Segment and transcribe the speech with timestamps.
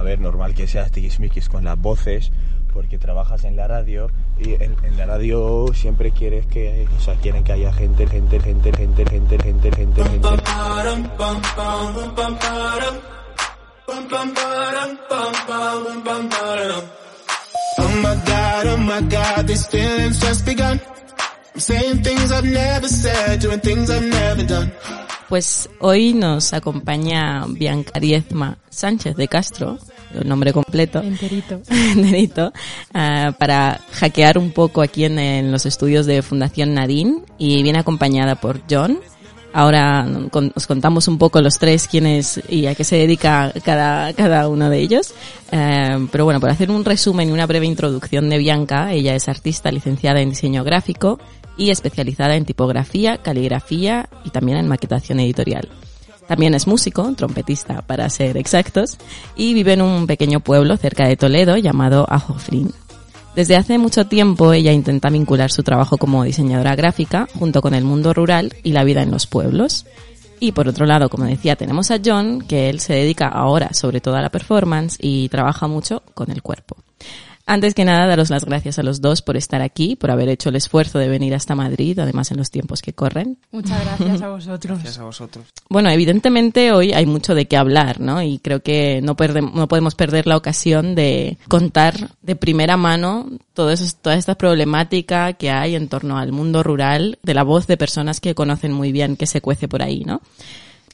[0.00, 2.30] A ver, normal que seas tiquismiquis con las voces,
[2.72, 7.16] porque trabajas en la radio y en, en la radio siempre quieres que, o sea,
[7.16, 10.02] quieren que haya gente, gente, gente, gente, gente, gente, gente, gente.
[17.76, 20.80] Oh my god, oh my god, these feelings just begun.
[21.52, 24.72] I'm saying things I've never said, doing things I've never done.
[25.30, 29.78] Pues hoy nos acompaña Bianca Diezma Sánchez de Castro,
[30.12, 31.00] el nombre completo.
[31.00, 31.60] Enterito.
[31.70, 32.52] Enterito,
[32.92, 37.78] ah, para hackear un poco aquí en, en los estudios de Fundación Nadine y viene
[37.78, 38.98] acompañada por John.
[39.52, 43.52] Ahora con- os contamos un poco los tres quién es y a qué se dedica
[43.64, 45.14] cada, cada uno de ellos.
[45.52, 49.28] Eh, pero bueno, por hacer un resumen y una breve introducción de Bianca, ella es
[49.28, 51.18] artista licenciada en diseño gráfico
[51.56, 55.68] y especializada en tipografía, caligrafía y también en maquetación editorial.
[56.26, 58.98] También es músico, trompetista para ser exactos,
[59.34, 62.72] y vive en un pequeño pueblo cerca de Toledo llamado Ajofrín.
[63.34, 67.84] Desde hace mucho tiempo ella intenta vincular su trabajo como diseñadora gráfica junto con el
[67.84, 69.86] mundo rural y la vida en los pueblos.
[70.40, 74.00] Y por otro lado, como decía, tenemos a John, que él se dedica ahora sobre
[74.00, 76.76] todo a la performance y trabaja mucho con el cuerpo.
[77.52, 80.50] Antes que nada, daros las gracias a los dos por estar aquí, por haber hecho
[80.50, 83.38] el esfuerzo de venir hasta Madrid, además en los tiempos que corren.
[83.50, 84.78] Muchas gracias a vosotros.
[84.78, 85.46] Gracias a vosotros.
[85.68, 88.22] Bueno, evidentemente hoy hay mucho de qué hablar, ¿no?
[88.22, 93.26] Y creo que no, perde- no podemos perder la ocasión de contar de primera mano
[93.52, 97.66] todo eso, toda esta problemática que hay en torno al mundo rural, de la voz
[97.66, 100.20] de personas que conocen muy bien qué se cuece por ahí, ¿no?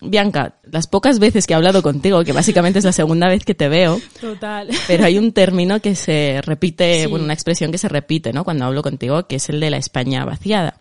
[0.02, 3.54] Bianca, las pocas veces que he hablado contigo, que básicamente es la segunda vez que
[3.54, 4.68] te veo, Total.
[4.86, 7.06] pero hay un término que se repite, Sí.
[7.06, 8.44] bueno, una expresión que se repite, ¿no?
[8.44, 10.80] Cuando hablo contigo, que es el de la España vaciada.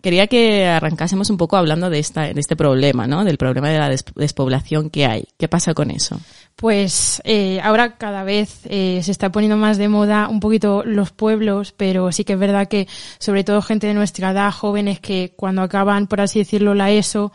[0.00, 3.24] Quería que arrancásemos un poco hablando de esta, de este problema, ¿no?
[3.24, 5.24] Del problema de la des- despoblación que hay.
[5.38, 6.20] ¿Qué pasa con eso?
[6.54, 11.10] Pues eh, ahora cada vez eh, se está poniendo más de moda un poquito los
[11.10, 12.86] pueblos, pero sí que es verdad que
[13.18, 17.32] sobre todo gente de nuestra edad, jóvenes que cuando acaban, por así decirlo, la ESO,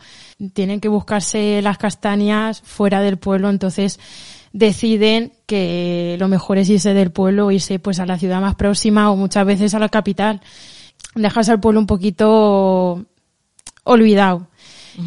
[0.54, 3.98] tienen que buscarse las castañas fuera del pueblo, entonces
[4.52, 9.10] deciden que lo mejor es irse del pueblo, irse pues a la ciudad más próxima
[9.10, 10.40] o muchas veces a la capital.
[11.14, 13.04] Dejarse al pueblo un poquito
[13.84, 14.48] olvidado.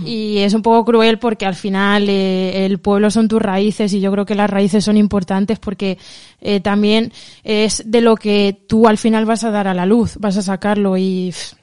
[0.05, 4.01] Y es un poco cruel porque al final eh, el pueblo son tus raíces y
[4.01, 5.97] yo creo que las raíces son importantes porque
[6.41, 7.13] eh, también
[7.45, 10.41] es de lo que tú al final vas a dar a la luz, vas a
[10.41, 11.53] sacarlo y pff,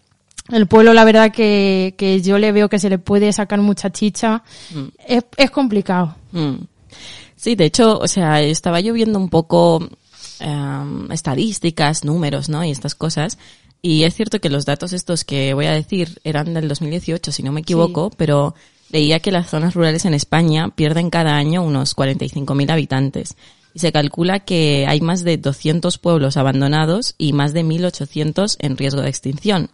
[0.52, 3.90] el pueblo la verdad que, que yo le veo que se le puede sacar mucha
[3.90, 4.42] chicha.
[5.06, 6.16] Es, es complicado.
[6.32, 6.56] Mm.
[7.36, 9.86] Sí, de hecho, o sea, estaba yo viendo un poco
[10.40, 12.64] em, estadísticas, números, ¿no?
[12.64, 13.38] Y estas cosas.
[13.86, 17.42] Y es cierto que los datos estos que voy a decir eran del 2018, si
[17.42, 18.54] no me equivoco, pero
[18.88, 23.36] leía que las zonas rurales en España pierden cada año unos 45.000 habitantes.
[23.74, 28.78] Y se calcula que hay más de 200 pueblos abandonados y más de 1.800 en
[28.78, 29.68] riesgo de extinción.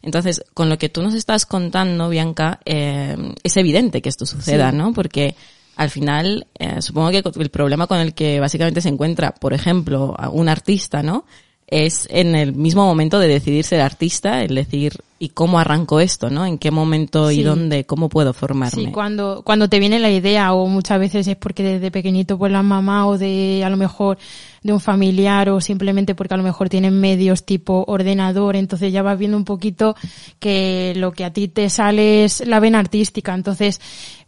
[0.00, 4.70] Entonces, con lo que tú nos estás contando, Bianca, eh, es evidente que esto suceda,
[4.70, 4.92] ¿no?
[4.92, 5.34] Porque
[5.74, 10.14] al final, eh, supongo que el problema con el que básicamente se encuentra, por ejemplo,
[10.30, 11.24] un artista, ¿no?
[11.70, 16.30] Es en el mismo momento de decidir ser artista, el decir, ¿y cómo arranco esto,
[16.30, 16.46] no?
[16.46, 18.86] ¿En qué momento y dónde, cómo puedo formarme?
[18.86, 22.50] Sí, cuando, cuando te viene la idea o muchas veces es porque desde pequeñito pues
[22.50, 24.18] la mamá o de a lo mejor
[24.62, 29.02] de un familiar o simplemente porque a lo mejor tienen medios tipo ordenador, entonces ya
[29.02, 29.94] vas viendo un poquito
[30.38, 33.80] que lo que a ti te sale es la vena artística, entonces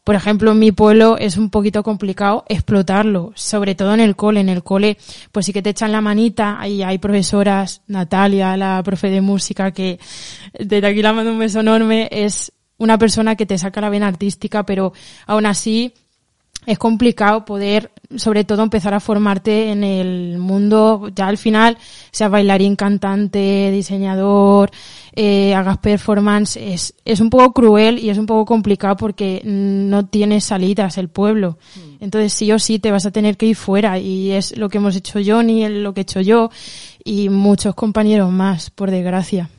[0.04, 4.40] por ejemplo, en mi pueblo es un poquito complicado explotarlo, sobre todo en el cole.
[4.40, 4.98] En el cole,
[5.30, 9.70] pues sí que te echan la manita y hay profesoras, Natalia, la profe de música,
[9.70, 10.00] que
[10.58, 14.08] desde aquí la mando un beso enorme, es una persona que te saca la vena
[14.08, 14.92] artística, pero
[15.26, 15.94] aún así
[16.64, 21.76] es complicado poder, sobre todo, empezar a formarte en el mundo, ya al final,
[22.12, 24.70] seas bailarín, cantante, diseñador,
[25.14, 30.06] eh, hagas performance, es, es un poco cruel y es un poco complicado porque no
[30.06, 31.58] tienes salidas el pueblo.
[32.00, 34.78] Entonces sí o sí te vas a tener que ir fuera y es lo que
[34.78, 36.50] hemos hecho Johnny, es lo que he hecho yo
[37.04, 39.50] y muchos compañeros más, por desgracia.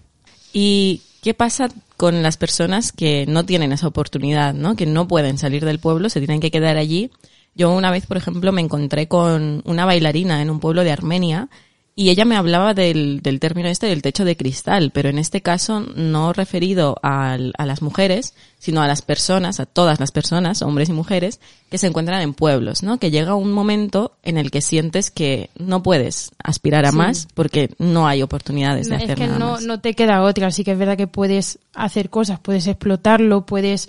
[0.54, 4.75] ¿Y qué pasa con las personas que no tienen esa oportunidad, ¿no?
[4.75, 7.10] Que no pueden salir del pueblo, se tienen que quedar allí
[7.56, 11.50] Yo una vez, por ejemplo, me encontré con una bailarina en un pueblo de Armenia
[11.95, 15.42] y ella me hablaba del, del término este del techo de cristal, pero en este
[15.42, 20.63] caso no referido al- a, las mujeres, sino a las personas, a todas las personas,
[20.63, 22.98] hombres y mujeres, que se encuentran en pueblos, ¿no?
[22.98, 26.98] Que llega un momento en el que sientes que no puedes aspirar a Sí.
[26.98, 29.63] más porque no hay oportunidades de No, hacer es que nada no, más.
[29.63, 33.88] no te queda otra, sí que es verdad que puedes hacer cosas, puedes explotarlo, puedes...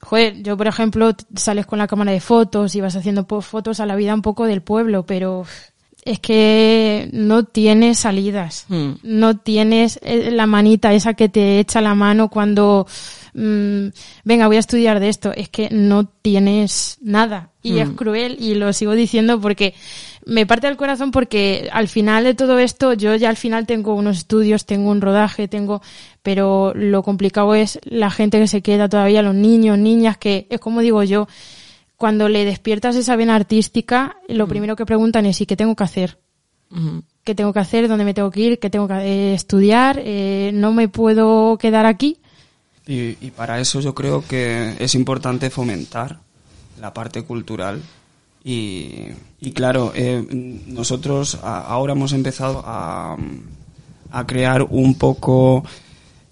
[0.00, 3.86] Joder, yo por ejemplo sales con la cámara de fotos y vas haciendo fotos a
[3.86, 5.44] la vida un poco del pueblo, pero
[6.04, 8.92] es que no tienes salidas, Hmm.
[9.02, 12.86] no tienes eh, la manita esa que te echa la mano cuando
[13.34, 13.88] mm,
[14.24, 17.50] venga voy a estudiar de esto, es que no tienes nada.
[17.62, 19.74] Y es cruel y lo sigo diciendo porque
[20.24, 23.94] me parte el corazón porque al final de todo esto yo ya al final tengo
[23.94, 25.82] unos estudios, tengo un rodaje, tengo,
[26.22, 30.60] pero lo complicado es la gente que se queda todavía, los niños, niñas, que es
[30.60, 31.28] como digo yo,
[31.98, 35.84] cuando le despiertas esa vena artística, lo primero que preguntan es ¿y qué tengo que
[35.84, 36.18] hacer?
[37.24, 37.88] ¿Qué tengo que hacer?
[37.88, 38.58] ¿Dónde me tengo que ir?
[38.58, 40.00] ¿Qué tengo que eh, estudiar?
[40.02, 42.18] Eh, ¿No me puedo quedar aquí?
[42.86, 46.20] Y, y para eso yo creo que es importante fomentar
[46.80, 47.82] la parte cultural.
[48.44, 49.08] Y,
[49.40, 50.24] y claro, eh,
[50.68, 53.16] nosotros a- ahora hemos empezado a,
[54.12, 55.64] a crear un poco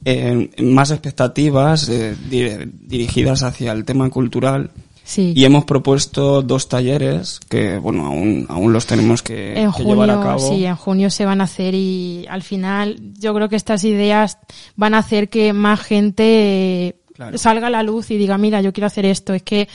[0.05, 4.71] eh, más expectativas eh, di- dirigidas hacia el tema cultural.
[5.09, 5.33] Sí.
[5.37, 10.11] Y hemos propuesto dos talleres que, bueno, aún, aún los tenemos que, en que llevar
[10.11, 10.49] a junio, cabo.
[10.51, 14.39] sí, en junio se van a hacer y al final yo creo que estas ideas
[14.75, 17.39] van a hacer que más gente Claro.
[17.39, 19.33] salga a la luz y diga, mira, yo quiero hacer esto.
[19.33, 19.69] Es que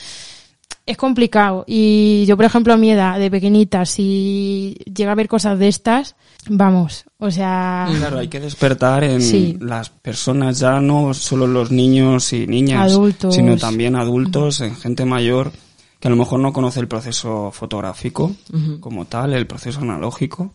[0.86, 5.28] es complicado y yo, por ejemplo, a mi edad de pequeñita, si llega a ver
[5.30, 6.16] cosas de estas,
[6.50, 9.58] vamos, o sea, Claro, hay que despertar en Sí.
[9.62, 13.36] las personas, ya no solo los niños y niñas, Adultos.
[13.36, 15.52] sino también adultos, en gente mayor
[16.00, 18.32] que a lo mejor no conoce el proceso fotográfico
[18.80, 20.54] como tal, el proceso analógico.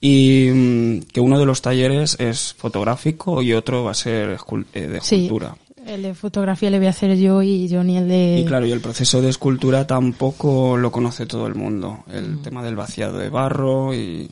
[0.00, 4.66] Y mm, que uno de los talleres es fotográfico y otro va a ser escul-
[4.74, 5.56] eh, de sí, escultura.
[5.86, 8.40] el de fotografía le voy a hacer yo y Johnny el de...
[8.40, 12.04] Y claro, y el proceso de escultura tampoco lo conoce todo el mundo.
[12.12, 14.30] El tema del vaciado de barro y,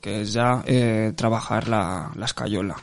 [0.00, 2.76] que es ya eh, trabajar la, la escayola.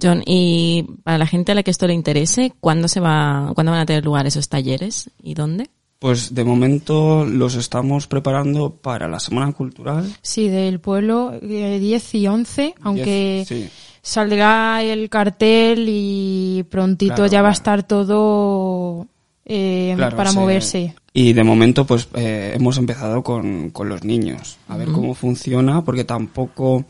[0.00, 3.72] John, y para la gente a la que esto le interese, ¿cuándo se va, cuándo
[3.72, 5.70] van a tener lugar esos talleres y dónde?
[6.00, 10.12] Pues de momento los estamos preparando para la Semana Cultural.
[10.20, 13.70] Sí, del pueblo eh, 10 y 11, aunque Diez, sí.
[14.02, 19.06] saldrá el cartel y prontito Claro, ya va a estar todo
[19.46, 20.94] eh, Claro, para se- moverse.
[21.16, 25.82] Y de momento pues eh, hemos empezado con, con los niños, a ver cómo funciona,
[25.84, 26.84] porque tampoco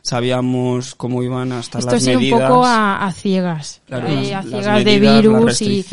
[0.00, 2.40] sabíamos cómo iban a estar Esto las medidas.
[2.40, 5.84] un poco a, a ciegas, Claro, eh, las- a ciegas de medidas, virus y,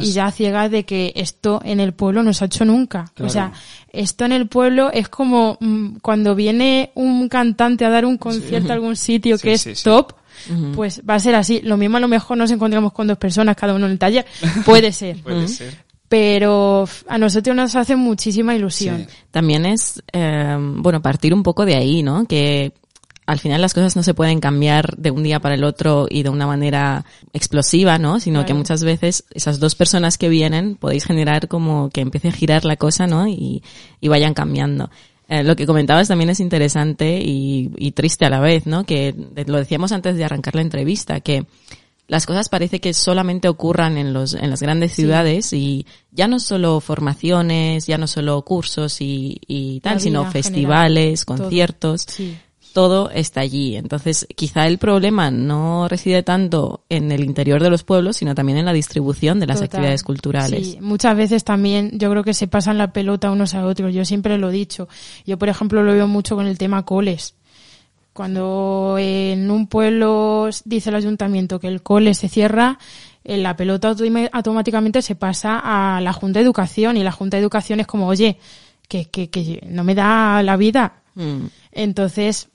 [0.00, 3.10] y ya a ciegas de que esto en el pueblo no se ha hecho nunca.
[3.14, 3.28] Claro.
[3.28, 3.52] O sea,
[3.92, 8.70] esto en el pueblo es como mm, cuando viene un cantante a dar un concierto
[8.72, 9.84] a algún sitio Sí, que es sí, sí.
[9.84, 10.12] top,
[10.74, 11.60] pues va a ser así.
[11.62, 14.26] Lo mismo a lo mejor nos encontramos con dos personas cada uno en el taller.
[14.64, 15.20] Puede ser.
[15.22, 15.85] Puede ser.
[16.08, 19.06] Pero a nosotros nos hace muchísima ilusión.
[19.08, 19.16] Sí.
[19.30, 22.26] También es, eh, bueno, partir un poco de ahí, ¿no?
[22.26, 22.72] Que
[23.26, 26.22] al final las cosas no se pueden cambiar de un día para el otro y
[26.22, 28.20] de una manera explosiva, ¿no?
[28.20, 32.32] Sino que muchas veces esas dos personas que vienen podéis generar como que empiece a
[32.32, 33.26] girar la cosa, ¿no?
[33.26, 33.64] Y,
[34.00, 34.90] y vayan cambiando.
[35.28, 38.84] Eh, lo que comentabas también es interesante y, y triste a la vez, ¿no?
[38.84, 39.12] Que
[39.46, 41.46] lo decíamos antes de arrancar la entrevista, que
[42.08, 46.38] las cosas parece que solamente ocurran en los en las grandes ciudades y ya no
[46.40, 51.36] solo formaciones, ya no solo cursos y, y tal, sino festivales, general, todo.
[51.38, 52.36] conciertos, Sí.
[52.72, 53.76] todo está allí.
[53.76, 58.58] Entonces, quizá el problema no reside tanto en el interior de los pueblos, sino también
[58.58, 59.66] en la distribución de las Total.
[59.68, 60.66] actividades culturales.
[60.72, 63.94] Sí, muchas veces también yo creo que se pasan la pelota unos a otros.
[63.94, 64.88] Yo siempre lo he dicho.
[65.24, 67.34] Yo, por ejemplo, lo veo mucho con el tema coles.
[68.16, 72.78] Cuando en un pueblo dice el ayuntamiento que el cole se cierra,
[73.24, 73.94] eh, la pelota
[74.32, 78.06] automáticamente se pasa a la Junta de Educación y la Junta de Educación es como,
[78.06, 78.38] oye,
[78.88, 81.02] que, que, que no me da la vida.
[81.14, 81.44] Mm.
[81.72, 82.48] Entonces,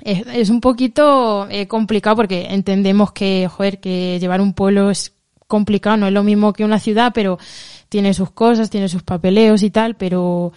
[0.00, 5.12] es, es un poquito eh, complicado porque entendemos que, joder, que llevar un pueblo es
[5.46, 7.38] complicado, no es lo mismo que una ciudad, pero
[7.90, 10.54] tiene sus cosas, tiene sus papeleos y tal, pero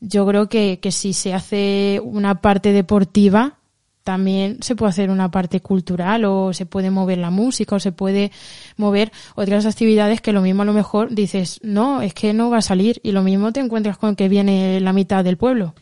[0.00, 3.58] yo creo que, que si se hace una parte deportiva,
[4.06, 7.90] también se puede hacer una parte cultural o se puede mover la música o se
[7.90, 8.30] puede
[8.76, 12.58] mover otras actividades que lo mismo a lo mejor dices, no, es que no va
[12.58, 15.74] a salir y lo mismo te encuentras con que viene la mitad del pueblo.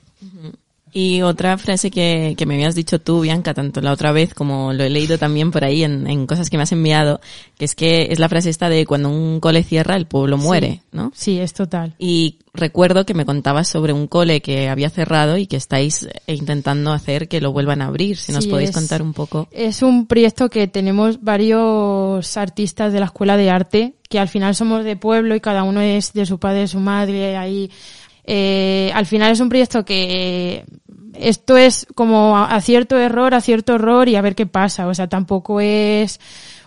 [0.97, 4.73] Y otra frase que, que me habías dicho tú, Bianca, tanto la otra vez como
[4.73, 7.21] lo he leído también por ahí en, en cosas que me has enviado,
[7.59, 10.83] que es que es la frase esta de cuando un cole cierra, el pueblo muere,
[10.93, 11.11] ¿no?
[11.13, 11.95] Sí, es total.
[11.99, 16.93] Y recuerdo que me contabas sobre un cole que había cerrado y que estáis intentando
[16.93, 18.17] hacer que lo vuelvan a abrir.
[18.17, 19.49] Si nos podéis es- contar un poco.
[19.51, 24.55] Es un proyecto que tenemos varios artistas de la Escuela de Arte, que al final
[24.55, 27.69] somos de pueblo y cada uno es de su padre, de su madre, ahí.
[28.27, 30.65] Eh, al final es un proyecto que
[31.17, 34.87] esto es como a- acierto error, acierto error y a ver qué pasa.
[34.87, 36.21] O sea, tampoco es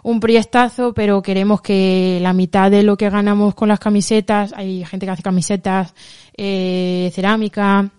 [0.04, 4.86] un proyectazo, pero queremos que la mitad de lo que ganamos con las camisetas, hay
[4.86, 5.94] gente que hace camisetas,
[6.36, 7.90] eh, cerámica,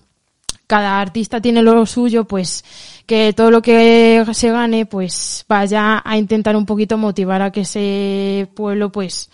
[0.66, 2.64] cada artista tiene lo suyo, pues
[3.06, 7.62] que todo lo que se gane, pues vaya a intentar un poquito motivar a que
[7.62, 9.30] ese pueblo, pues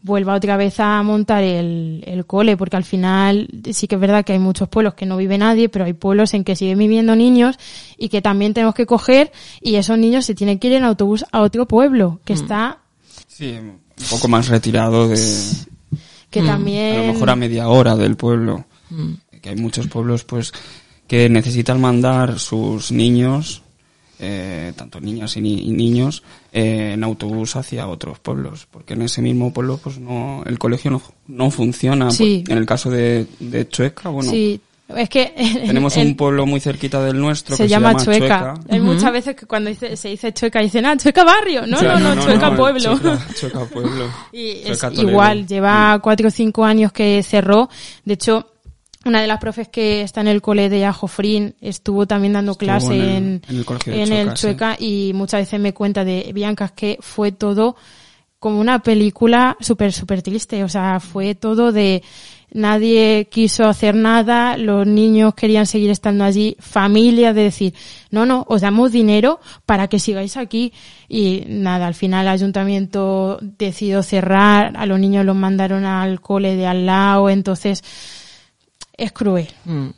[0.00, 4.24] vuelva otra vez a montar el, el cole, porque al final sí que es verdad
[4.24, 7.16] que hay muchos pueblos que no vive nadie, pero hay pueblos en que siguen viviendo
[7.16, 7.58] niños
[7.96, 11.24] y que también tenemos que coger y esos niños se tienen que ir en autobús
[11.32, 12.78] a otro pueblo que está,
[13.38, 13.78] Sí, un
[14.10, 15.16] poco más retirado de,
[16.28, 16.96] que también...
[16.96, 18.64] a lo mejor a media hora del pueblo.
[19.40, 20.52] Que hay muchos pueblos, pues,
[21.06, 23.62] que necesitan mandar sus niños,
[24.18, 26.22] eh, tanto niñas y, ni- y niños,
[26.52, 28.66] eh, en autobús hacia otros pueblos.
[28.70, 32.10] Porque en ese mismo pueblo, pues, no, el colegio no, no funciona.
[32.10, 32.44] Sí.
[32.48, 34.60] En el caso de, de Chueca, bueno, sí,
[34.96, 35.34] es que
[35.66, 38.54] tenemos en- un pueblo muy cerquita del nuestro se que llama, se llama Chueca.
[38.70, 41.66] Hay muchas veces que cuando dice- se dice Chueca dicen, ah, Chueca barrio.
[41.66, 42.98] No, Claro, no, no, Chueca pueblo.
[42.98, 44.06] Chueca, Chueca pueblo.
[44.32, 47.68] Y es igual, lleva cuatro o cinco años que cerró.
[48.04, 48.50] De hecho,
[49.04, 52.66] una de las profes que está en el cole de Ajofrín estuvo también dando Estuvo
[52.66, 55.08] clase en el- en, el el Chueca, sí.
[55.08, 57.76] Y muchas veces me cuenta de Bianca que fue todo
[58.38, 60.62] como una película súper, súper triste.
[60.64, 62.02] O sea, fue todo de
[62.52, 67.74] nadie quiso hacer nada, los niños querían seguir estando allí, familia de decir,
[68.10, 70.72] no, no, os damos dinero para que sigáis aquí.
[71.08, 76.56] Y nada, al final el ayuntamiento decidió cerrar, a los niños los mandaron al cole
[76.56, 77.82] de al lado, entonces
[78.98, 79.48] es cruel.
[79.64, 79.88] Mm.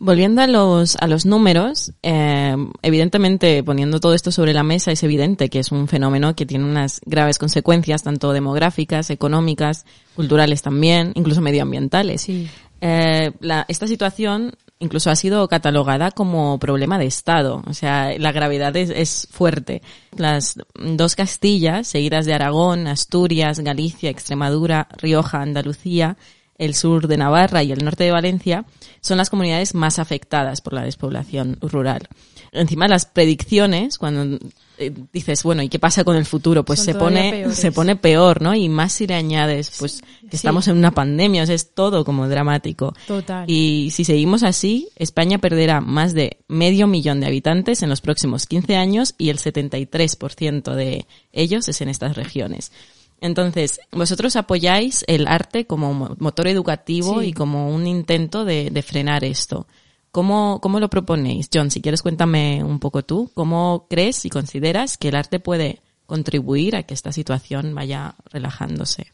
[0.00, 5.02] Volviendo a los, a los números, eh, evidentemente poniendo todo esto sobre la mesa es
[5.04, 11.12] evidente que es un fenómeno que tiene unas graves consecuencias, tanto demográficas, económicas, culturales también,
[11.14, 12.22] incluso medioambientales.
[12.22, 12.48] Sí.
[12.80, 17.62] Eh, la- esta situación incluso ha sido catalogada como problema de Estado.
[17.66, 19.80] O sea, la gravedad es, es fuerte.
[20.16, 26.16] Las dos Castillas, seguidas de Aragón, Asturias, Galicia, Extremadura, Rioja, Andalucía,
[26.56, 28.64] el sur de Navarra y el norte de Valencia,
[29.00, 32.08] son las comunidades más afectadas por la despoblación rural.
[32.52, 34.38] Encima las predicciones, cuando
[34.78, 36.64] eh, dices, bueno, ¿y qué pasa con el futuro?
[36.64, 37.58] Pues Son se pone, peores.
[37.58, 38.54] se pone peor, ¿no?
[38.54, 42.04] Y más si le añades, pues, que estamos en una pandemia, o sea, es todo
[42.04, 42.94] como dramático.
[43.06, 43.44] Total.
[43.48, 48.46] Y si seguimos así, España perderá más de medio millón de habitantes en los próximos
[48.46, 52.72] 15 años y el 73% de ellos es en estas regiones.
[53.20, 57.28] Entonces, vosotros apoyáis el arte como mo- motor educativo Sí.
[57.28, 59.66] y como un intento de, de frenar esto.
[60.12, 61.48] ¿Cómo, ¿Cómo lo proponéis?
[61.52, 63.30] John, si quieres cuéntame un poco tú.
[63.34, 69.06] ¿Cómo crees y consideras que el arte puede contribuir a que esta situación vaya relajándose?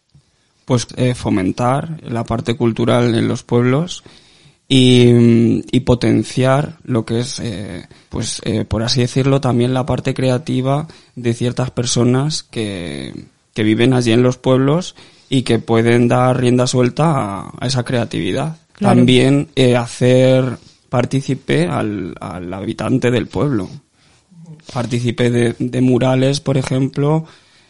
[0.66, 4.04] pues eh, fomentar la parte cultural en los pueblos
[4.68, 10.14] y, y potenciar lo que es, eh, pues eh, por así decirlo, también la parte
[10.14, 14.94] creativa de ciertas personas que, que viven allí en los pueblos
[15.28, 18.56] y que pueden dar rienda suelta a, esa creatividad.
[18.74, 18.96] Claro.
[18.96, 23.68] También eh, hacer partícipe al, al habitante del pueblo.
[24.72, 27.24] Partícipe de, de murales, por ejemplo.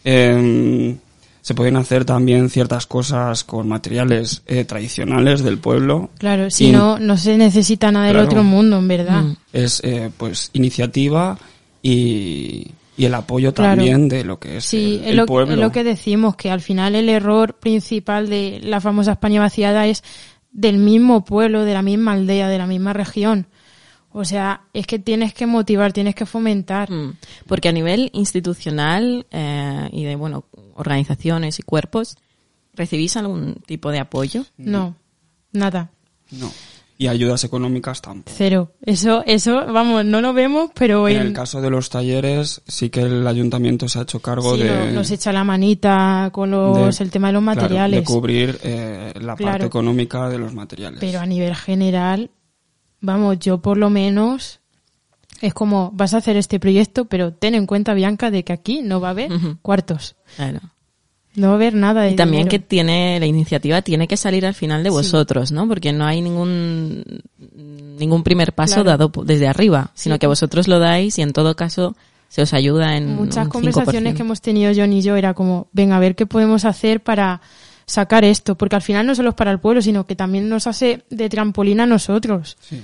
[0.05, 0.97] em,
[1.43, 6.11] se pueden hacer también ciertas cosas con materiales eh, tradicionales del pueblo.
[6.19, 9.25] Claro, si Y no, no se necesita nada del otro mundo, en verdad.
[9.53, 11.39] Es eh, pues iniciativa
[11.83, 13.77] y, y el apoyo Claro.
[13.77, 15.55] también de lo que es Sí, el, el lo, pueblo.
[15.55, 19.87] es lo que decimos, que al final el error principal de la famosa España vaciada
[19.87, 20.03] es
[20.53, 23.47] del mismo pueblo, de la misma aldea, de la misma región.
[24.13, 26.91] O sea, es que tienes que motivar, tienes que fomentar.
[26.91, 27.15] Mm,
[27.47, 32.17] Porque a nivel institucional eh, y de, bueno, organizaciones y cuerpos,
[32.75, 34.45] ¿recibís algún tipo de apoyo?
[34.59, 34.97] No,
[35.53, 35.91] nada,
[36.33, 36.51] No.
[37.03, 38.31] Y ayudas económicas tampoco.
[38.37, 38.73] cero.
[38.85, 42.91] Eso, eso, vamos, no lo vemos, pero En en- el caso de los talleres, sí
[42.91, 46.51] que el ayuntamiento se ha hecho cargo sí, de, no- nos echa la manita con
[46.51, 48.01] los, de- el tema de los claro, materiales.
[48.01, 49.65] de cubrir eh, la parte Claro.
[49.65, 51.01] económica de los materiales.
[51.01, 52.31] Pero a nivel general,
[53.01, 54.61] vamos, yo por lo menos
[55.41, 58.83] es como vas a hacer este proyecto, pero ten en cuenta, Bianca, de que aquí
[58.83, 59.57] no va a haber Ujú.
[59.63, 60.17] cuartos.
[60.37, 60.61] Claro.
[61.37, 64.45] No va a haber nada de Y también que tiene, la iniciativa tiene que salir
[64.45, 64.97] al final de Sí.
[64.97, 65.69] vosotros, ¿no?
[65.69, 67.05] Porque no hay ningún,
[67.99, 68.91] ningún primer paso Claro.
[68.91, 70.19] dado desde arriba, sino Sí.
[70.19, 71.97] que vosotros lo dais y en todo caso
[72.29, 74.17] se os ayuda en Muchas un conversaciones 5%.
[74.17, 77.41] que hemos tenido John y yo era como, venga, a ver qué podemos hacer para
[77.87, 80.67] sacar esto, porque al final no solo es para el pueblo, sino que también nos
[80.69, 82.57] hace de trampolín a nosotros.
[82.61, 82.81] Sí.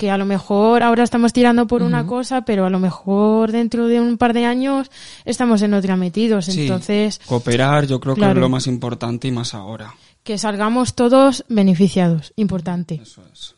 [0.00, 3.86] Que a lo mejor ahora estamos tirando por una cosa, pero a lo mejor dentro
[3.86, 4.90] de un par de años
[5.26, 6.46] estamos en otra metidos.
[6.46, 6.62] Sí.
[6.62, 9.94] Entonces, Cooperar yo creo que es lo más importante y más ahora.
[10.22, 12.98] que salgamos todos beneficiados, importante.
[13.02, 13.54] Eso es.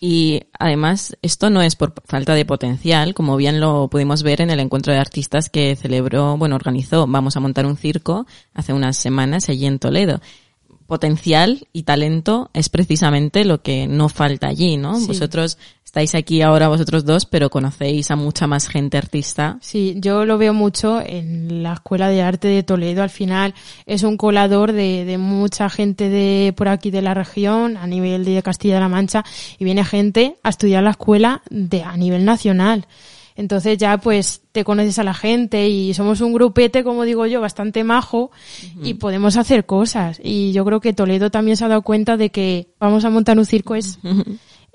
[0.00, 4.50] Y además, esto no es por falta de potencial, como bien lo pudimos ver en
[4.50, 8.96] el encuentro de artistas que celebró, bueno, organizó Vamos a montar un circo hace unas
[8.96, 10.20] semanas allí en Toledo.
[10.92, 15.00] Potencial y talento es precisamente lo que no falta allí, ¿no?
[15.00, 15.06] Sí.
[15.06, 15.56] Vosotros
[15.86, 19.56] estáis aquí ahora vosotros dos, pero conocéis a mucha más gente artista.
[19.62, 23.02] Sí, yo lo veo mucho en la Escuela de Arte de Toledo.
[23.02, 23.54] Al final
[23.86, 28.26] es un colador de, de mucha gente de por aquí de la región, a nivel
[28.26, 29.24] de Castilla-La Mancha,
[29.58, 32.86] y viene gente a estudiar la escuela de, a nivel nacional.
[33.34, 37.40] Entonces ya pues te conoces a la gente y somos un grupete, como digo yo,
[37.40, 38.30] bastante majo
[38.82, 40.20] y podemos hacer cosas.
[40.22, 43.38] Y yo creo que Toledo también se ha dado cuenta de que vamos a montar
[43.38, 43.98] un circo es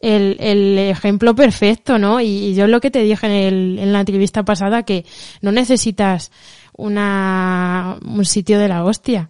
[0.02, 2.20] el, el ejemplo perfecto, ¿no?
[2.22, 5.06] Y, y yo lo que te dije en, el- en la entrevista pasada, que
[5.42, 6.32] no necesitas
[7.02, 9.30] una, un sitio de la hostia.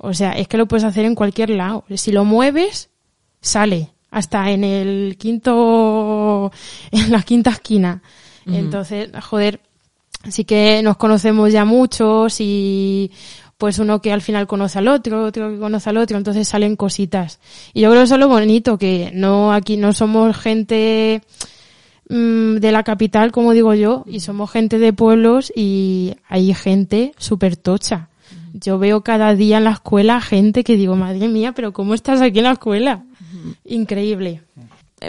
[0.00, 1.84] O sea, es que lo puedes hacer en cualquier lado.
[1.94, 2.90] Si lo mueves,
[3.40, 3.90] sale.
[4.10, 6.50] Hasta en el quinto,
[6.90, 8.02] en la quinta esquina.
[8.52, 9.60] Entonces, joder,
[10.28, 13.10] sí que nos conocemos ya muchos y
[13.60, 16.76] pues uno que al final conoce al otro, otro que conoce al otro, entonces salen
[16.76, 17.40] cositas.
[17.74, 21.20] Y yo creo que eso es lo bonito, que no aquí no somos gente
[22.08, 27.12] mm, de la capital, como digo yo, y somos gente de pueblos y hay gente
[27.18, 28.08] súper tocha.
[28.54, 32.22] Yo veo cada día en la escuela gente que digo, madre mía, pero ¿cómo estás
[32.22, 33.04] aquí en la escuela?
[33.66, 34.40] Increíble.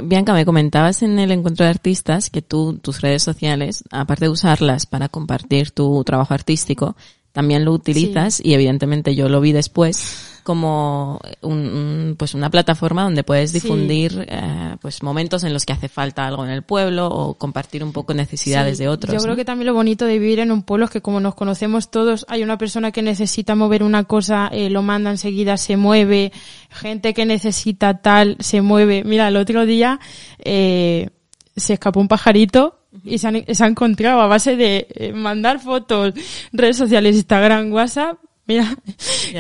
[0.03, 4.29] Bianca, me comentabas en el encuentro de artistas que tú, tus redes sociales, aparte de
[4.29, 6.95] usarlas para compartir tu trabajo artístico,
[7.31, 13.23] también lo utilizas y evidentemente yo lo vi después como un, pues una plataforma donde
[13.23, 13.59] puedes Sí.
[13.59, 17.83] difundir eh, pues momentos en los que hace falta algo en el pueblo o compartir
[17.83, 19.13] un poco necesidades Sí, de otros.
[19.13, 21.35] Yo creo que también lo bonito de vivir en un pueblo es que como nos
[21.35, 25.77] conocemos todos, hay una persona que necesita mover una cosa, eh, lo manda enseguida, se
[25.77, 26.31] mueve,
[26.72, 29.03] gente que necesita tal, se mueve.
[29.05, 30.00] Mira, el otro día
[30.39, 31.11] eh,
[31.55, 36.14] se escapó un pajarito y se, han- se encontrado a base de eh, mandar fotos,
[36.51, 38.18] redes sociales, Instagram, WhatsApp.
[38.48, 38.75] Mira,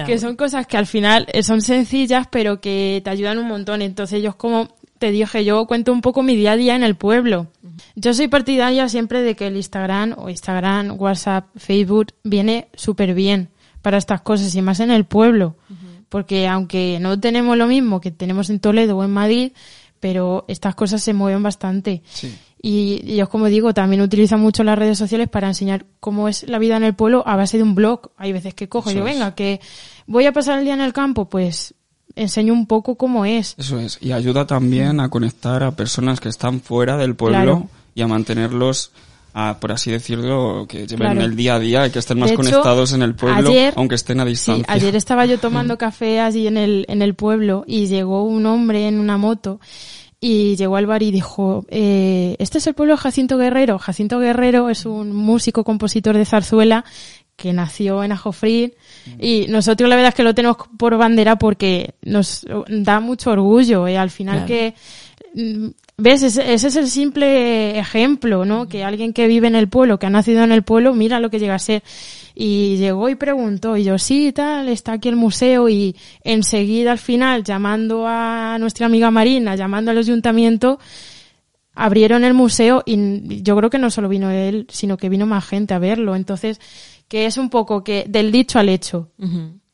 [0.05, 3.81] que son cosas que al final eh, son sencillas, pero que te ayudan un montón.
[3.81, 6.95] Entonces yo como te dije, yo cuento un poco mi día a día en el
[6.95, 7.47] pueblo.
[7.95, 13.49] Yo soy partidaria siempre de que el Instagram o Instagram, WhatsApp, Facebook viene súper bien
[13.81, 15.55] para estas cosas y más en el pueblo.
[16.07, 19.51] Porque aunque no tenemos lo mismo que tenemos en Toledo o en Madrid,
[19.99, 22.01] pero estas cosas se mueven bastante.
[22.11, 22.33] Sí.
[22.63, 26.59] Y, yo, como digo, también utilizo mucho las redes sociales para enseñar cómo es la
[26.59, 28.11] vida en el pueblo a base de un blog.
[28.17, 29.59] Hay veces que cojo y digo, venga, que
[30.05, 31.73] voy a pasar el día en el campo, pues
[32.15, 33.55] enseño un poco cómo es.
[33.57, 33.97] Eso es.
[34.01, 37.67] Y ayuda también a conectar a personas que están fuera del pueblo Claro.
[37.95, 38.91] y a mantenerlos,
[39.33, 41.21] a, por así decirlo, que lleven Claro.
[41.21, 43.95] el día a día y que estén más hecho, conectados en el pueblo, ayer- aunque
[43.95, 44.65] estén a Sí, distancia.
[44.67, 48.87] ayer estaba yo tomando café allí en el, en el pueblo y llegó un hombre
[48.87, 49.59] en una moto
[50.23, 53.79] y llegó al bar y dijo, eh, ¿este es el pueblo de Jacinto Guerrero?
[53.79, 56.85] Jacinto Guerrero es un músico, compositor de zarzuela
[57.35, 58.71] que nació en Ajofrín
[59.19, 63.87] y nosotros la verdad es que lo tenemos por bandera porque nos da mucho orgullo
[63.87, 64.47] y al final Claro.
[64.47, 69.55] que mm, ves ese, ese es el simple ejemplo no que alguien que vive en
[69.55, 71.83] el pueblo que ha nacido en el pueblo mira lo que llega a ser.
[72.33, 76.97] Y llegó y preguntó y yo sí tal está aquí el museo y enseguida al
[76.97, 80.79] final llamando a nuestra amiga Marina llamando al ayuntamiento
[81.75, 85.45] abrieron el museo y yo creo que no solo vino él sino que vino más
[85.45, 86.15] gente a verlo.
[86.15, 86.59] Entonces
[87.07, 89.09] que es un poco que del dicho al hecho.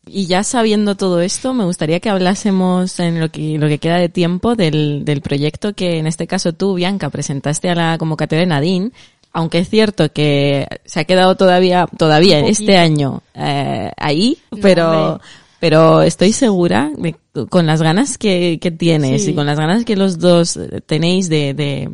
[0.10, 3.98] Y ya sabiendo todo esto, me gustaría que hablásemos en lo que, lo que queda
[3.98, 8.42] de tiempo del, del proyecto que en este caso tú, Bianca, presentaste a la convocatoria
[8.42, 8.92] de Nadine,
[9.34, 15.20] aunque es cierto que se ha quedado todavía, todavía este año eh, ahí, pero,
[15.60, 17.16] pero estoy segura de,
[17.50, 19.32] con las ganas que, que tienes Sí.
[19.32, 21.90] y con las ganas que los dos tenéis de, de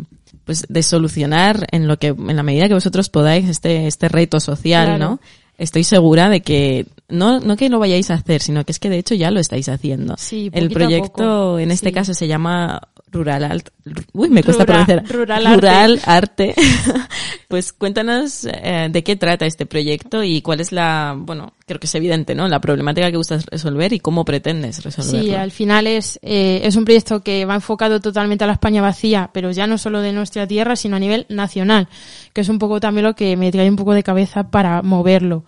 [0.46, 4.40] pues de solucionar en lo que en la medida que vosotros podáis este este reto
[4.40, 5.04] social, Claro.
[5.12, 5.20] ¿no?
[5.58, 8.90] Estoy segura de que no no que lo vayáis a hacer, sino que es que
[8.90, 10.16] de hecho ya lo estáis haciendo.
[10.18, 11.94] Sí, El proyecto en este Sí.
[11.94, 13.70] caso se llama Rural Alt,
[14.14, 15.16] uy, me cuesta Rural- pronunciar.
[15.18, 16.56] Rural Rural Arte.
[17.48, 21.86] pues cuéntanos eh, de qué trata este proyecto y cuál es la, bueno, creo que
[21.86, 22.48] es evidente, ¿no?
[22.48, 25.22] La problemática que buscas resolver y cómo pretendes resolverla.
[25.22, 28.82] Sí, al final es, eh, es un proyecto que va enfocado totalmente a la España
[28.82, 31.88] vacía, pero ya no solo de nuestra tierra, sino a nivel nacional,
[32.34, 35.46] que es un poco también lo que me trae un poco de cabeza para moverlo.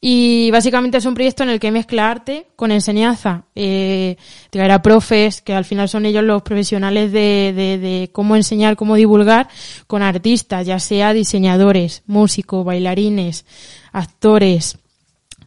[0.00, 3.44] Y básicamente es un proyecto en el que mezcla arte con enseñanza.
[3.54, 4.16] Eh,
[4.50, 8.76] traer a profes, que al final son ellos los profesionales de, de, de cómo enseñar,
[8.76, 9.48] cómo divulgar,
[9.86, 13.46] con artistas, ya sea diseñadores, músicos, bailarines,
[13.92, 14.78] actores,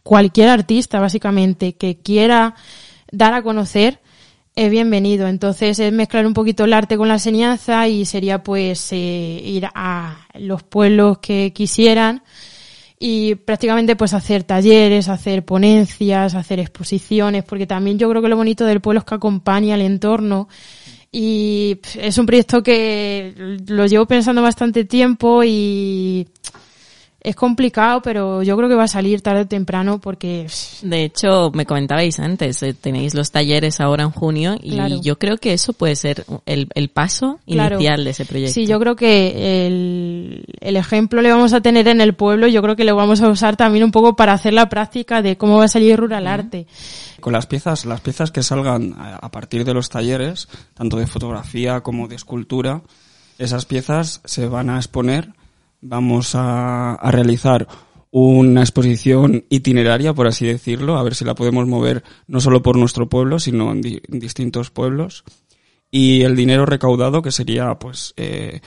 [0.02, 2.54] cualquier artista básicamente que quiera
[3.12, 4.00] dar a conocer
[4.54, 5.28] es bienvenido.
[5.28, 8.96] Entonces es mezclar un poquito el arte con la enseñanza y sería pues eh,
[9.44, 12.22] ir a los pueblos que quisieran
[12.98, 18.36] y prácticamente pues hacer talleres, hacer ponencias, hacer exposiciones, porque también yo creo que lo
[18.36, 20.48] bonito del pueblo es que acompaña el entorno
[21.10, 26.28] y es un proyecto que lo llevo pensando bastante tiempo y
[27.20, 30.46] es complicado, pero yo creo que va a salir tarde o temprano porque
[30.82, 35.00] De hecho, me comentabais antes, eh, tenéis los talleres ahora en junio y Claro.
[35.02, 37.74] yo creo que eso puede ser el, el paso Claro.
[37.76, 38.54] inicial de ese proyecto.
[38.54, 42.62] Sí, yo creo que el, el ejemplo le vamos a tener en el pueblo, yo
[42.62, 45.58] creo que lo vamos a usar también un poco para hacer la práctica de cómo
[45.58, 46.66] va a salir Rural Arte.
[47.20, 51.06] Con las piezas, las piezas que salgan a a partir de los talleres, tanto de
[51.08, 52.82] fotografía como de escultura,
[53.38, 55.30] esas piezas se van a exponer.
[55.80, 57.66] Vamos a, a realizar
[58.10, 62.76] una exposición itineraria, por así decirlo, a ver si la podemos mover no solo por
[62.76, 65.24] nuestro pueblo, sino en, di- en distintos pueblos.
[65.90, 68.60] Y el dinero recaudado, que sería pues eh,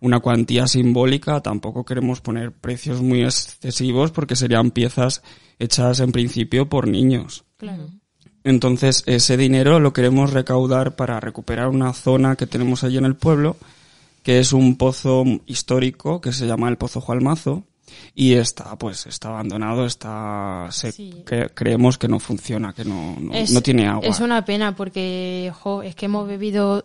[0.00, 5.22] una cuantía simbólica, tampoco queremos poner precios muy excesivos porque serían piezas
[5.58, 7.44] hechas en principio por niños.
[7.56, 7.88] Claro.
[8.44, 13.16] Entonces, ese dinero lo queremos recaudar para recuperar una zona que tenemos allí en el
[13.16, 13.56] pueblo,
[14.28, 17.64] que es un pozo histórico que se llama el Pozo Jualmazo
[18.14, 21.22] y está, pues, está abandonado, está, se- Sí.
[21.24, 24.06] cre- creemos que no funciona, que no, no, Es- no tiene agua.
[24.06, 26.84] Es una pena porque, jo, es que hemos bebido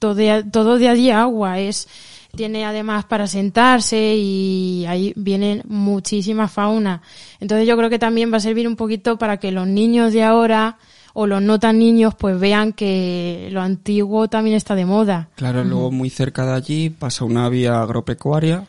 [0.00, 0.16] todo
[0.50, 1.60] todo de allí agua.
[1.60, 1.86] Es,
[2.34, 7.00] tiene además para sentarse y ahí viene muchísima fauna.
[7.38, 10.24] Entonces yo creo que también va a servir un poquito para que los niños de
[10.24, 10.78] ahora
[11.18, 15.28] o los no tan niños pues vean que lo antiguo también está de moda.
[15.34, 18.66] Claro, luego muy cerca de allí pasa una vía agropecuaria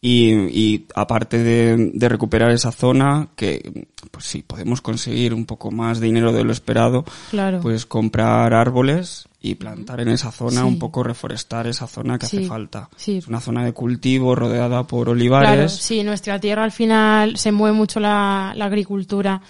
[0.00, 5.70] y, y aparte de, de recuperar esa zona, que pues sí, podemos conseguir un poco
[5.72, 7.60] más dinero de lo esperado, Claro.
[7.60, 10.66] pues comprar árboles y plantar en esa zona, Sí.
[10.68, 12.88] un poco reforestar esa zona que hace falta.
[12.96, 13.18] sí.
[13.18, 15.72] Es una zona de cultivo rodeada por Claro, olivares.
[15.72, 19.42] sí, nuestra tierra al final se mueve mucho la, la agricultura.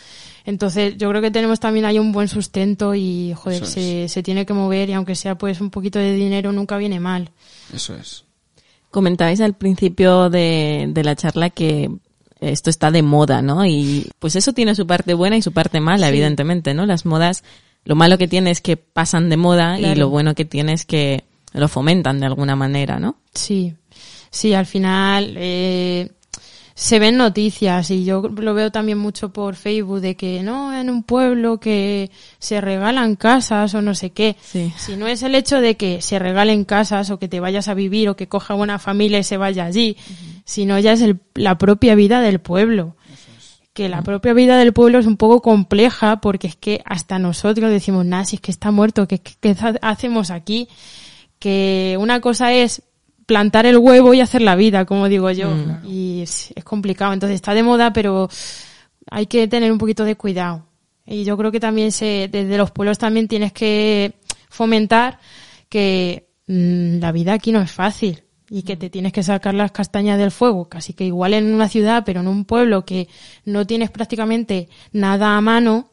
[0.44, 4.46] Entonces, yo creo que tenemos también ahí un buen sustento y, joder, se, se tiene
[4.46, 7.30] que mover y aunque sea pues un poquito de dinero nunca viene mal.
[7.74, 8.24] Eso es.
[8.90, 11.90] Comentabais al principio de, de la charla que
[12.40, 13.64] esto está de moda, ¿no?
[13.66, 16.12] Y pues eso tiene su parte buena y su parte mala, Sí.
[16.14, 16.86] evidentemente, ¿no?
[16.86, 17.44] Las modas,
[17.84, 20.84] lo malo que tiene es que pasan de moda y lo bueno que tiene es
[20.86, 23.16] que lo fomentan de alguna manera, ¿no?
[23.34, 23.74] Sí,
[24.30, 26.10] sí, al final eh,
[26.82, 30.88] se ven noticias y yo lo veo también mucho por Facebook de que no, en
[30.88, 34.34] un pueblo que se regalan casas o no sé qué.
[34.40, 34.72] Sí.
[34.78, 37.74] Si no es el hecho de que se regalen casas o que te vayas a
[37.74, 39.98] vivir o que coja una familia y se vaya allí,
[40.46, 42.96] sino ya es el- la propia vida del pueblo.
[43.74, 47.70] Que la propia vida del pueblo es un poco compleja porque es que hasta nosotros
[47.70, 50.66] decimos, nah, si es que está muerto, ¿qué, qué- qué ha- hacemos aquí?
[51.38, 52.82] Que una cosa es
[53.30, 55.54] plantar el huevo y hacer la vida, como digo yo.
[55.84, 57.12] Y es, es complicado.
[57.12, 58.28] Entonces está de moda, pero
[59.08, 60.66] hay que tener un poquito de cuidado.
[61.06, 64.14] Y yo creo que también se, desde los pueblos también tienes que
[64.48, 65.20] fomentar
[65.68, 69.70] que mm, la vida aquí no es fácil y que te tienes que sacar las
[69.70, 70.68] castañas del fuego.
[70.68, 73.06] Casi que igual en una ciudad, pero en un pueblo que
[73.44, 75.92] no tienes prácticamente nada a mano,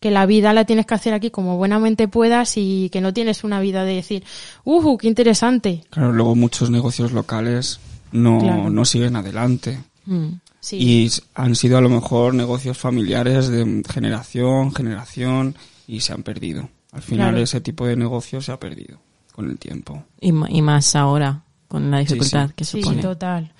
[0.00, 3.44] que la vida la tienes que hacer aquí como buenamente puedas y que no tienes
[3.44, 4.24] una vida de decir,
[4.64, 5.84] ¡uh, qué interesante!
[5.90, 7.78] Claro, luego muchos negocios locales
[8.12, 8.70] no, Claro.
[8.70, 9.78] no siguen adelante.
[10.06, 10.28] Mm.
[10.60, 15.54] Sí, Y han sido a lo mejor negocios familiares de generación, generación
[15.86, 16.70] y se han perdido.
[16.92, 17.42] Al final Claro.
[17.44, 18.98] ese tipo de negocio se ha perdido
[19.32, 20.04] con el tiempo.
[20.20, 22.52] Y, más ahora, con la dificultad sí.
[22.56, 23.02] que sí, supone.
[23.02, 23.52] total.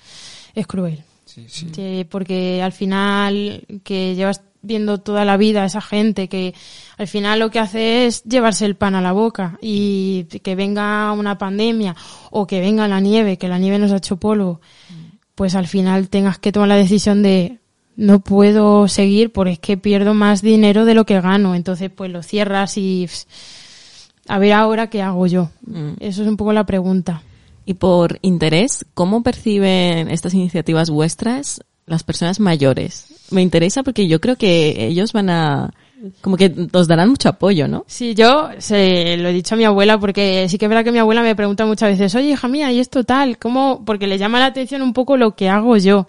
[0.55, 1.03] Es cruel.
[1.25, 1.67] Sí, sí.
[1.75, 6.53] Sí, porque al final que llevas viendo toda la vida a esa gente que
[6.97, 11.11] al final lo que hace es llevarse el pan a la boca y que venga
[11.11, 11.95] una pandemia
[12.31, 14.61] o que venga la nieve, que la nieve nos ha hecho polvo,
[15.35, 17.59] pues al final tengas que tomar la decisión de
[17.95, 22.11] no puedo seguir porque es que pierdo más dinero de lo que gano, entonces pues
[22.11, 23.07] lo cierras y
[24.27, 25.49] a ver ahora qué hago yo.
[25.65, 25.93] Mm.
[25.99, 27.21] Eso es un poco la pregunta.
[27.65, 33.14] Y por interés, ¿cómo perciben estas iniciativas vuestras las personas mayores?
[33.31, 35.71] Me interesa porque yo creo que ellos van a,
[36.21, 37.85] como que os darán mucho apoyo, ¿no?
[37.87, 40.91] Sí, yo se lo he dicho a mi abuela porque sí que es verdad que
[40.91, 43.37] mi abuela me pregunta muchas veces, oye, hija mía, ¿y esto tal?
[43.37, 43.83] ¿Cómo?
[43.85, 46.07] Porque le llama la atención un poco lo que hago yo.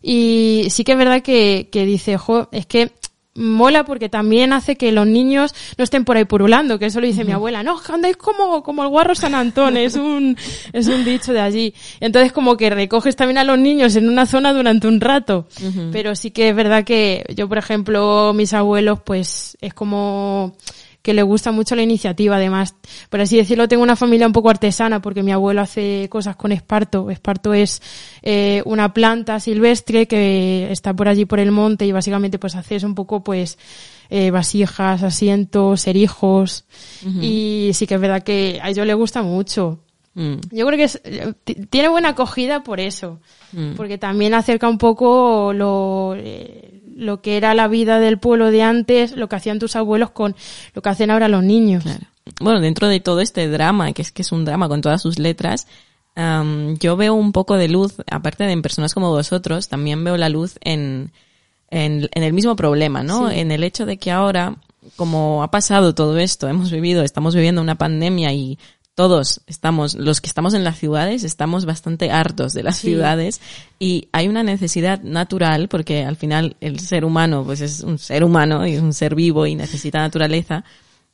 [0.00, 2.90] Y sí que es verdad que, que dice, jo, es que
[3.34, 7.06] mola porque también hace que los niños no estén por ahí purulando, que eso lo
[7.06, 10.36] dice mi abuela, no, andáis como, como el guarro San Antón, es un,
[10.72, 11.74] es un dicho de allí.
[12.00, 15.46] Entonces como que recoges también a los niños en una zona durante un rato.
[15.92, 20.54] Pero sí que es verdad que yo, por ejemplo, mis abuelos, pues es como,
[21.02, 22.36] que le gusta mucho la iniciativa.
[22.36, 22.74] Además,
[23.10, 26.52] por así decirlo, tengo una familia un poco artesana porque mi abuelo hace cosas con
[26.52, 27.10] esparto.
[27.10, 27.82] Esparto es
[28.22, 32.84] eh, una planta silvestre que está por allí por el monte y básicamente pues haces
[32.84, 33.58] un poco pues
[34.10, 36.64] eh, vasijas, asientos, erijos
[37.20, 39.80] y sí que es verdad que a ellos le gusta mucho.
[40.14, 40.34] Mm.
[40.50, 41.32] Yo creo que es- eh,
[41.70, 43.18] tiene buena acogida por eso,
[43.54, 43.72] Mm.
[43.76, 48.62] porque también acerca un poco lo, eh, lo que era la vida del pueblo de
[48.62, 50.34] antes, lo que hacían tus abuelos con
[50.74, 51.82] lo que hacen ahora los niños.
[51.82, 52.06] Claro.
[52.40, 55.18] Bueno, dentro de todo este drama, que es que es un drama con todas sus
[55.18, 55.66] letras,
[56.14, 60.16] am, yo veo un poco de luz, aparte de en personas como vosotros, también veo
[60.16, 61.12] la luz en,
[61.70, 63.30] en, en el mismo problema, ¿no?
[63.30, 63.40] Sí.
[63.40, 64.56] En el hecho de que ahora,
[64.96, 68.58] como ha pasado todo esto, hemos vivido, estamos viviendo una pandemia y
[68.94, 72.88] todos estamos, los que estamos en las ciudades, estamos bastante hartos de las Sí.
[72.88, 73.40] ciudades
[73.78, 78.22] y hay una necesidad natural porque al final el ser humano pues es un ser
[78.22, 80.64] humano y es un ser vivo y necesita naturaleza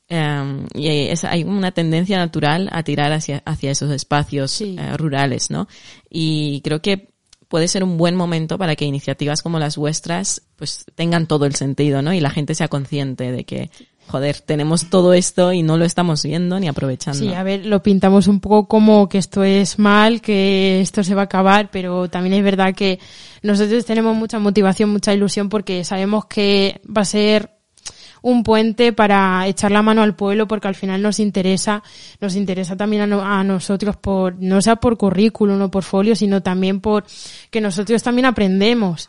[0.09, 4.75] eh, y es- hay una tendencia natural a tirar hacia, hacia esos espacios Sí.
[4.79, 5.69] eh, rurales, ¿no?
[6.09, 7.11] Y creo que
[7.47, 11.55] puede ser un buen momento para que iniciativas como las vuestras pues tengan todo el
[11.55, 12.13] sentido, ¿no?
[12.13, 13.71] Y la gente sea consciente de que,
[14.09, 17.19] joder, tenemos todo esto y no lo estamos viendo ni aprovechando.
[17.19, 21.15] Sí, a ver, lo pintamos un poco como que esto es mal, que esto se
[21.15, 22.99] va a acabar, pero también es verdad que
[23.43, 27.51] nosotros tenemos mucha motivación, mucha ilusión porque sabemos que va a ser
[28.21, 31.85] un puente para echar la mano al pueblo porque al final nos interesa,
[32.21, 36.17] nos interesa también a, no- a nosotros por, no sea por currículum o por folio,
[36.17, 37.05] sino también por
[37.51, 39.09] que nosotros también aprendemos.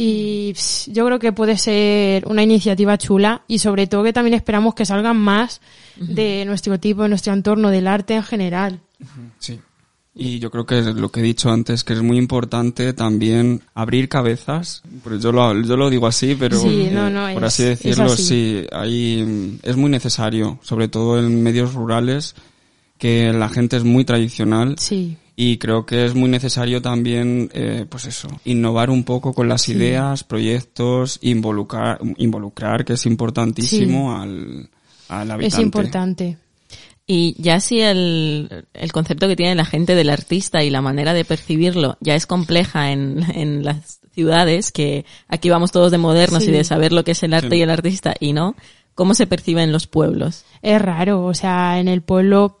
[0.00, 4.34] Y pss, yo creo que puede ser una iniciativa chula y sobre todo que también
[4.34, 5.60] esperamos que salgan más
[5.96, 8.80] de nuestro tipo, de nuestro entorno, del arte en general.
[9.40, 9.58] Sí.
[10.14, 13.62] Y yo creo que es lo que he dicho antes, que es muy importante también
[13.74, 14.82] abrir cabezas.
[15.02, 17.62] Pero yo lo, yo lo digo así, pero Sí, eh, no, no, por es- así
[17.64, 18.22] es decirlo, así.
[18.24, 22.34] sí, ahí mm, es muy necesario, sobre todo en medios rurales,
[22.98, 24.76] que la gente es muy tradicional.
[24.78, 25.16] Sí.
[25.40, 29.68] Y creo que es muy necesario también, eh, pues eso, innovar un poco con las
[29.68, 34.68] ideas, proyectos, involucrar, involucrar, que es importantísimo al,
[35.08, 35.46] al habitante.
[35.46, 36.38] Es importante.
[37.06, 41.14] Y ya si el, el concepto que tiene la gente del artista y la manera
[41.14, 46.42] de percibirlo ya es compleja en, en las ciudades, que aquí vamos todos de modernos
[46.42, 46.50] Sí.
[46.50, 47.56] y de saber lo que es el arte Sí.
[47.58, 48.56] y el artista y no,
[48.96, 50.44] ¿cómo se percibe en los pueblos?
[50.62, 52.58] Es raro, o sea, en el pueblo,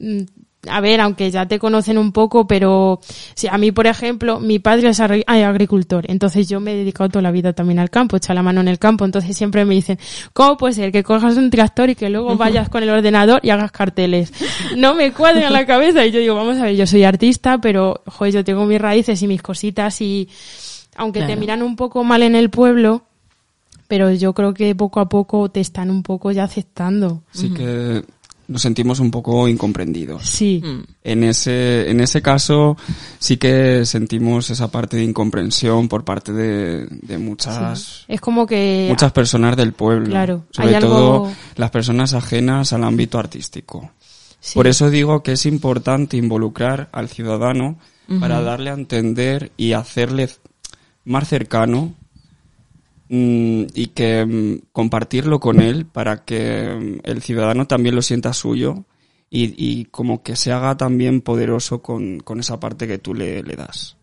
[0.00, 0.22] mm,
[0.68, 3.00] a ver, aunque ya te conocen un poco, pero
[3.34, 7.22] si a mí, por ejemplo, mi padre es agricultor, entonces yo me he dedicado toda
[7.22, 9.98] la vida también al campo, echa la mano en el campo, entonces siempre me dicen,
[10.32, 13.50] ¿cómo puede ser que cojas un tractor y que luego vayas con el ordenador y
[13.50, 14.32] hagas carteles?
[14.76, 17.58] No me cuadra en la cabeza y yo digo, vamos a ver, yo soy artista,
[17.58, 20.28] pero, joder, yo tengo mis raíces y mis cositas y
[20.96, 23.02] aunque te miran un poco mal en el pueblo,
[23.88, 27.22] pero yo creo que poco a poco te están un poco ya aceptando.
[27.32, 28.04] Sí que
[28.48, 30.26] nos sentimos un poco incomprendidos.
[30.26, 30.80] Sí, Mm.
[31.04, 32.76] En ese, en ese caso
[33.18, 38.86] sí que sentimos esa parte de incomprensión por parte de, de muchas, es como que
[38.88, 40.08] muchas personas del pueblo.
[40.10, 43.90] Claro, Sobre hay algo- todo las personas ajenas al ámbito artístico.
[44.40, 47.78] sí, Por eso digo que es importante involucrar al ciudadano
[48.20, 50.28] para darle a entender y hacerle
[51.04, 51.94] más cercano
[53.08, 58.84] y que mm, compartirlo con él para que mm, el ciudadano también lo sienta suyo
[59.30, 63.42] y, y como que se haga también poderoso con, con esa parte que tú le,
[63.42, 63.96] le das.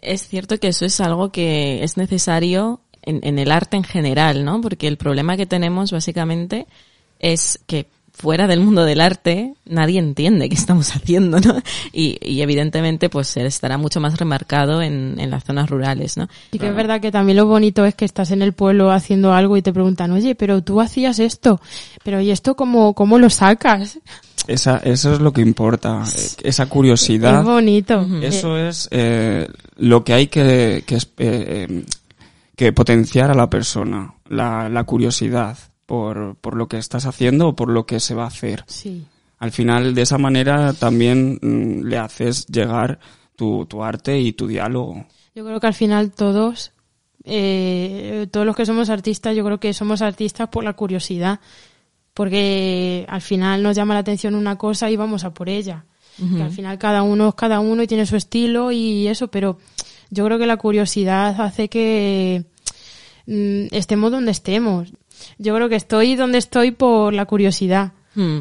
[0.00, 4.44] Es cierto que eso es algo que es necesario en, en el arte en general,
[4.44, 4.60] ¿no?
[4.60, 6.66] Porque el problema que tenemos básicamente
[7.18, 11.62] es que fuera del mundo del arte nadie entiende qué estamos haciendo, ¿no?
[11.92, 16.28] Y, y evidentemente pues estará mucho más remarcado en, en las zonas rurales, ¿no?
[16.52, 19.32] Sí que es verdad que también lo bonito es que estás en el pueblo haciendo
[19.32, 21.60] algo y te preguntan, oye, pero tú hacías esto,
[22.02, 23.98] pero ¿y esto cómo, cómo lo sacas?
[24.46, 27.40] Esa, eso es lo que importa, eh, esa curiosidad.
[27.40, 28.06] Es bonito.
[28.22, 31.84] Eso es eh, lo que hay que, que, es- eh, eh,
[32.56, 35.56] que potenciar a la persona, la, la curiosidad.
[35.88, 38.62] Por, por lo que estás haciendo o por lo que se va a hacer.
[38.66, 39.06] Sí.
[39.38, 43.00] Al final, de esa manera, también mm, le haces llegar
[43.34, 45.06] tu, tu arte y tu diálogo.
[45.34, 46.72] Yo creo que al final todos,
[47.24, 51.40] eh, todos los que somos artistas, yo creo que somos artistas por la curiosidad,
[52.12, 55.86] porque al final nos llama la atención una cosa y vamos a por ella.
[56.18, 59.56] Que al final cada uno es cada uno y tiene su estilo y eso, pero
[60.10, 62.44] yo creo que la curiosidad hace que
[63.26, 64.92] mm, estemos donde estemos.
[65.38, 67.92] Yo creo que estoy donde estoy por la curiosidad.
[68.14, 68.40] Hmm.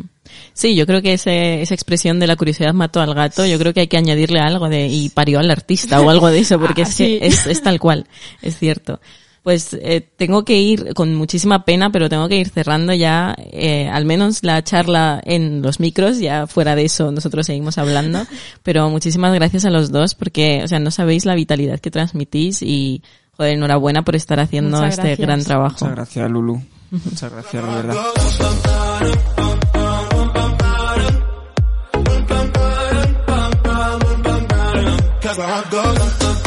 [0.53, 3.73] Sí, yo creo que ese, esa expresión de la curiosidad mató al gato, yo creo
[3.73, 6.81] que hay que añadirle algo de y parió al artista o algo de eso, porque
[6.81, 7.19] es, que Sí.
[7.21, 8.07] es, es tal cual,
[8.41, 8.99] es cierto.
[9.43, 13.87] Pues eh, tengo que ir con muchísima pena, pero tengo que ir cerrando ya, eh,
[13.87, 18.25] al menos la charla en los micros, ya fuera de eso nosotros seguimos hablando,
[18.63, 22.61] pero muchísimas gracias a los dos porque, o sea, no sabéis la vitalidad que transmitís
[22.61, 23.01] y,
[23.37, 25.77] joder, enhorabuena por estar haciendo este gran trabajo.
[25.85, 26.61] Muchas gracias, Lulu.
[26.91, 27.95] Muchas gracias, de verdad.
[35.21, 36.46] Cause my heart